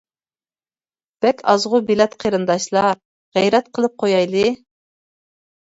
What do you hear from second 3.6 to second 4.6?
قىلىپ قويايلى.